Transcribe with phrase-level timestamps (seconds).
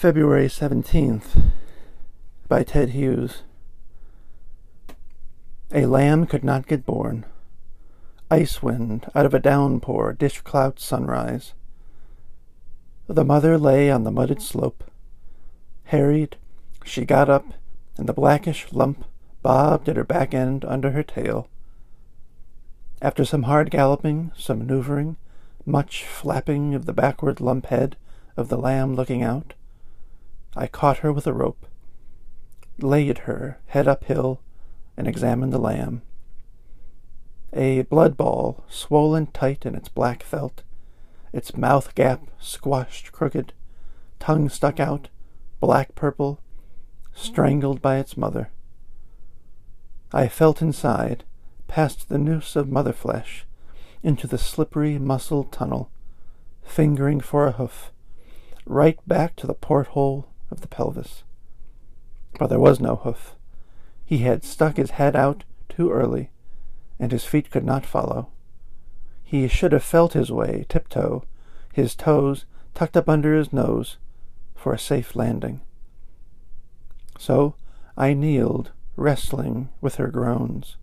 [0.00, 1.42] February 17th
[2.48, 3.42] by Ted Hughes.
[5.74, 7.26] A lamb could not get born.
[8.30, 11.52] Ice wind out of a downpour, dish cloud sunrise.
[13.08, 14.84] The mother lay on the mudded slope.
[15.84, 16.38] Harried,
[16.82, 17.44] she got up,
[17.98, 19.04] and the blackish lump
[19.42, 21.46] bobbed at her back end under her tail.
[23.02, 25.18] After some hard galloping, some maneuvering,
[25.66, 27.98] much flapping of the backward lump head
[28.34, 29.52] of the lamb looking out,
[30.56, 31.66] I caught her with a rope,
[32.78, 34.40] laid her head uphill,
[34.96, 36.02] and examined the lamb.
[37.52, 40.62] A blood ball, swollen tight in its black felt,
[41.32, 43.52] its mouth gap squashed crooked,
[44.18, 45.08] tongue stuck out,
[45.60, 46.40] black purple,
[47.12, 48.50] strangled by its mother.
[50.12, 51.22] I felt inside,
[51.68, 53.46] past the noose of mother flesh,
[54.02, 55.90] into the slippery muscled tunnel,
[56.62, 57.92] fingering for a hoof,
[58.66, 61.22] right back to the porthole of the pelvis.
[62.38, 63.34] But there was no hoof.
[64.04, 66.30] He had stuck his head out too early,
[66.98, 68.28] and his feet could not follow.
[69.22, 71.24] He should have felt his way tiptoe,
[71.72, 72.44] his toes
[72.74, 73.96] tucked up under his nose,
[74.56, 75.60] for a safe landing.
[77.18, 77.54] So
[77.96, 80.76] I kneeled, wrestling with her groans.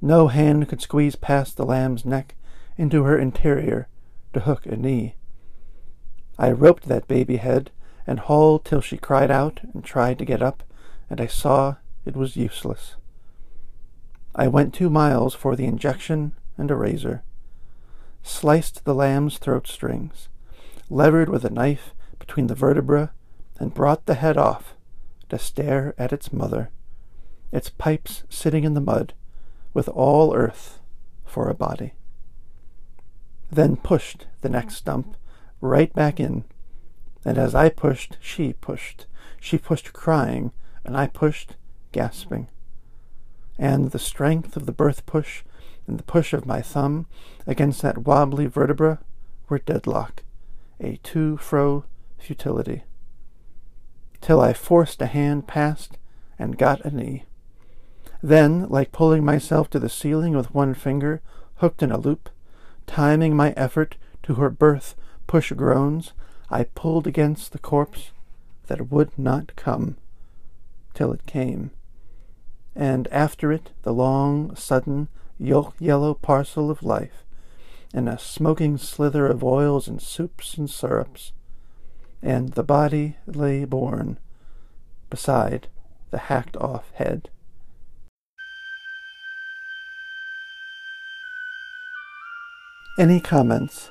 [0.00, 2.34] No hand could squeeze past the lamb's neck
[2.76, 3.88] into her interior
[4.32, 5.16] to hook a knee.
[6.38, 7.70] I roped that baby head
[8.08, 10.62] and hauled till she cried out and tried to get up,
[11.10, 11.76] and I saw
[12.06, 12.96] it was useless.
[14.34, 17.22] I went two miles for the injection and a razor,
[18.22, 20.30] sliced the lamb's throat strings,
[20.88, 23.12] levered with a knife between the vertebra,
[23.60, 24.74] and brought the head off
[25.28, 26.70] to stare at its mother,
[27.52, 29.12] its pipes sitting in the mud,
[29.74, 30.80] with all earth
[31.26, 31.92] for a body.
[33.52, 35.14] Then pushed the next stump
[35.60, 36.44] right back in,
[37.24, 39.06] and as I pushed, she pushed.
[39.40, 40.52] She pushed crying,
[40.84, 41.56] and I pushed
[41.92, 42.48] gasping.
[43.58, 45.42] And the strength of the birth push
[45.86, 47.06] and the push of my thumb
[47.46, 49.00] against that wobbly vertebra
[49.48, 50.22] were deadlock,
[50.80, 51.84] a to-fro
[52.18, 52.84] futility
[54.20, 55.96] till I forced a hand past
[56.38, 57.24] and got a knee.
[58.22, 61.22] Then, like pulling myself to the ceiling with one finger
[61.56, 62.28] hooked in a loop,
[62.86, 64.94] timing my effort to her birth
[65.26, 66.12] push groans,
[66.50, 68.10] I pulled against the corpse
[68.68, 69.96] that would not come
[70.94, 71.70] till it came,
[72.74, 77.24] and after it the long, sudden, yolk yellow parcel of life,
[77.92, 81.32] and a smoking slither of oils and soups and syrups,
[82.22, 84.18] and the body lay born
[85.10, 85.68] beside
[86.10, 87.30] the hacked off head.
[92.98, 93.90] Any comments